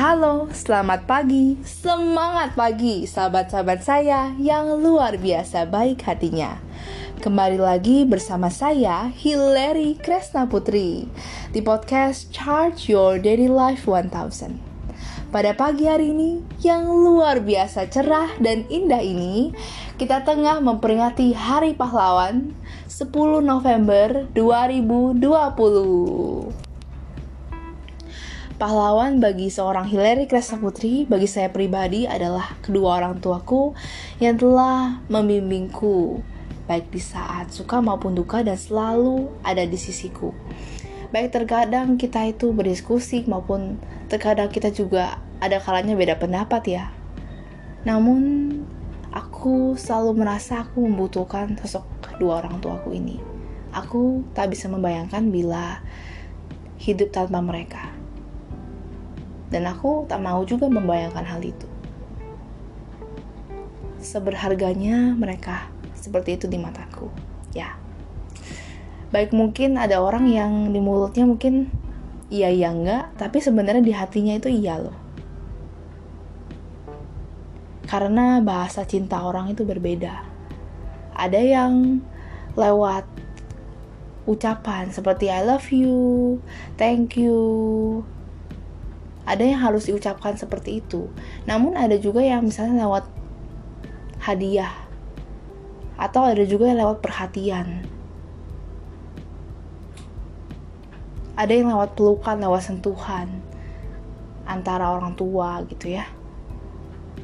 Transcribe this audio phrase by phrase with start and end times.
[0.00, 6.56] Halo, selamat pagi, semangat pagi sahabat-sahabat saya yang luar biasa baik hatinya.
[7.20, 11.04] Kembali lagi bersama saya Hilary Kresna Putri
[11.52, 14.56] di podcast Charge Your Daily Life 1000.
[15.28, 19.52] Pada pagi hari ini yang luar biasa cerah dan indah ini,
[20.00, 22.56] kita tengah memperingati Hari Pahlawan
[22.88, 23.04] 10
[23.44, 26.69] November 2020
[28.60, 33.72] pahlawan bagi seorang Hillary Kresna Putri bagi saya pribadi adalah kedua orang tuaku
[34.20, 36.20] yang telah membimbingku
[36.68, 40.36] baik di saat suka maupun duka dan selalu ada di sisiku.
[41.08, 43.80] Baik terkadang kita itu berdiskusi maupun
[44.12, 46.92] terkadang kita juga ada kalanya beda pendapat ya.
[47.88, 48.20] Namun
[49.08, 53.16] aku selalu merasa aku membutuhkan sosok kedua orang tuaku ini.
[53.72, 55.80] Aku tak bisa membayangkan bila
[56.76, 57.89] hidup tanpa mereka
[59.50, 61.66] dan aku tak mau juga membayangkan hal itu.
[64.00, 67.10] Seberharganya mereka seperti itu di mataku.
[67.52, 67.76] Ya.
[69.10, 71.68] Baik mungkin ada orang yang di mulutnya mungkin
[72.30, 74.96] iya iya enggak, tapi sebenarnya di hatinya itu iya loh.
[77.90, 80.22] Karena bahasa cinta orang itu berbeda.
[81.18, 82.00] Ada yang
[82.54, 83.02] lewat
[84.30, 86.38] ucapan seperti I love you,
[86.78, 88.06] thank you,
[89.30, 91.06] ada yang harus diucapkan seperti itu.
[91.46, 93.06] Namun ada juga yang misalnya lewat
[94.26, 94.74] hadiah
[95.94, 97.86] atau ada juga yang lewat perhatian.
[101.38, 103.38] Ada yang lewat pelukan lewat sentuhan
[104.50, 106.10] antara orang tua gitu ya.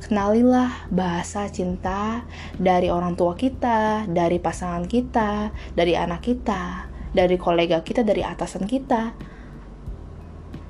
[0.00, 2.24] Kenalilah bahasa cinta
[2.56, 8.64] dari orang tua kita, dari pasangan kita, dari anak kita, dari kolega kita, dari atasan
[8.64, 9.14] kita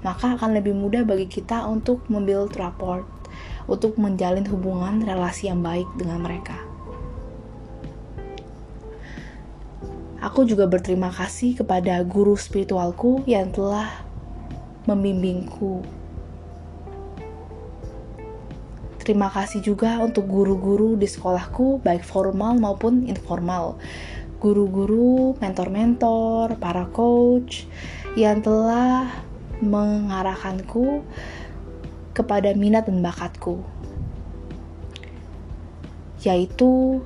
[0.00, 3.04] maka akan lebih mudah bagi kita untuk membuild rapport,
[3.68, 6.56] untuk menjalin hubungan relasi yang baik dengan mereka.
[10.20, 14.04] Aku juga berterima kasih kepada guru spiritualku yang telah
[14.84, 15.80] membimbingku.
[19.00, 23.80] Terima kasih juga untuk guru-guru di sekolahku, baik formal maupun informal.
[24.44, 27.64] Guru-guru, mentor-mentor, para coach
[28.12, 29.08] yang telah
[29.60, 31.04] mengarahkanku
[32.12, 33.62] kepada minat dan bakatku,
[36.24, 37.00] yaitu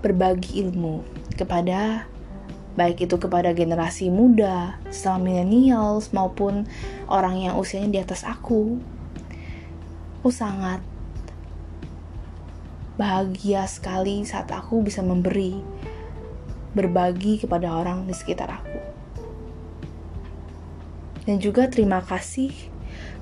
[0.00, 1.04] berbagi ilmu
[1.36, 2.08] kepada
[2.72, 6.64] baik itu kepada generasi muda, sama millennials maupun
[7.04, 8.80] orang yang usianya di atas aku.
[10.22, 10.80] Aku sangat
[12.96, 15.60] bahagia sekali saat aku bisa memberi,
[16.72, 18.71] berbagi kepada orang di sekitar aku.
[21.22, 22.50] Dan juga terima kasih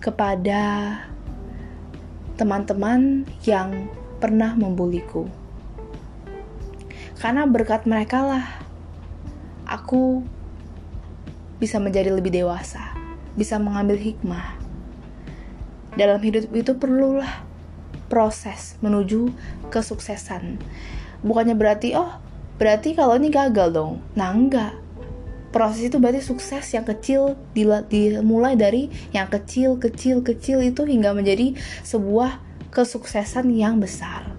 [0.00, 0.96] kepada
[2.40, 5.28] teman-teman yang pernah membuliku.
[7.20, 8.46] Karena berkat mereka lah
[9.68, 10.24] aku
[11.60, 12.96] bisa menjadi lebih dewasa,
[13.36, 14.56] bisa mengambil hikmah.
[15.92, 17.44] Dalam hidup itu perlulah
[18.08, 19.28] proses menuju
[19.68, 20.56] kesuksesan.
[21.20, 22.16] Bukannya berarti, oh,
[22.56, 24.00] berarti kalau ini gagal dong.
[24.16, 24.72] Nah, enggak
[25.50, 31.58] proses itu berarti sukses yang kecil dimulai dari yang kecil kecil kecil itu hingga menjadi
[31.82, 32.38] sebuah
[32.70, 34.30] kesuksesan yang besar.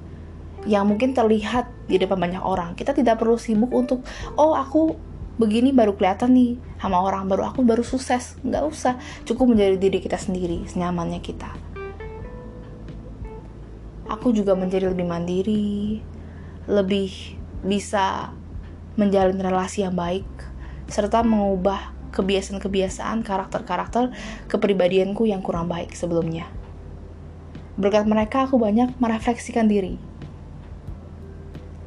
[0.63, 2.73] Yang mungkin terlihat di depan banyak orang.
[2.79, 4.07] Kita tidak perlu sibuk untuk
[4.39, 4.95] oh aku
[5.35, 8.39] begini baru kelihatan nih sama orang baru aku baru sukses.
[8.41, 8.93] Nggak usah.
[9.27, 11.51] Cukup menjadi diri kita sendiri senyamannya kita.
[14.07, 15.99] Aku juga menjadi lebih mandiri
[16.71, 18.31] lebih bisa
[18.99, 20.50] menjalin relasi yang baik
[20.91, 24.11] serta mengubah kebiasaan-kebiasaan karakter-karakter
[24.51, 26.51] kepribadianku yang kurang baik sebelumnya.
[27.79, 29.95] Berkat mereka aku banyak merefleksikan diri.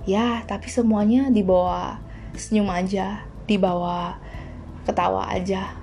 [0.08, 2.00] Ya, tapi semuanya dibawa
[2.36, 4.16] senyum aja, dibawa
[4.88, 5.76] ketawa aja.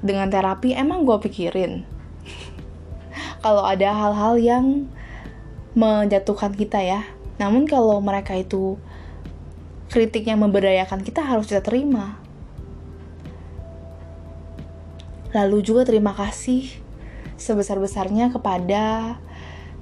[0.00, 1.82] Dengan terapi emang gue pikirin
[3.44, 4.66] kalau ada hal-hal yang
[5.76, 7.04] menjatuhkan kita ya.
[7.38, 8.80] Namun kalau mereka itu
[9.88, 12.20] kritik yang memberdayakan kita harus kita terima.
[15.32, 16.80] Lalu juga terima kasih
[17.36, 19.16] sebesar-besarnya kepada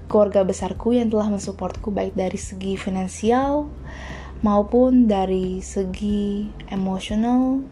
[0.07, 3.67] keluarga besarku yang telah mensupportku baik dari segi finansial
[4.43, 7.63] maupun dari segi emosional.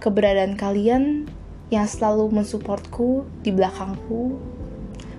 [0.00, 1.28] Keberadaan kalian
[1.70, 4.38] yang selalu mensupportku di belakangku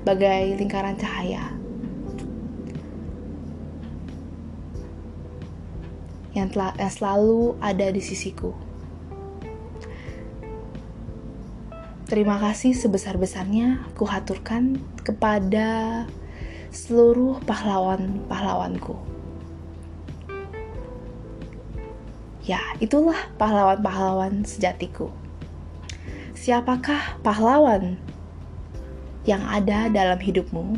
[0.04, 1.61] bagai lingkaran cahaya.
[6.32, 8.56] yang, telah, yang selalu ada di sisiku.
[12.08, 16.04] Terima kasih sebesar-besarnya aku haturkan kepada
[16.72, 19.00] seluruh pahlawan-pahlawanku.
[22.44, 25.08] Ya, itulah pahlawan-pahlawan sejatiku.
[26.36, 27.96] Siapakah pahlawan
[29.24, 30.76] yang ada dalam hidupmu?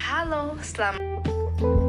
[0.00, 1.87] Halo, selamat Bye.